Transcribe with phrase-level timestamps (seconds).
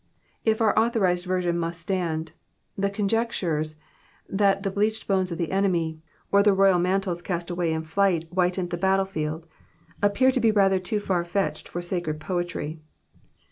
[0.43, 2.31] If our authorized version must stand,
[2.75, 3.75] the conjectures
[4.27, 8.23] that the bleached bones of the enemy, or the royal mantles cast away in flight,
[8.31, 9.45] whitened the battle field,
[10.01, 12.79] appear to be rather too far fetched for sacred poetry.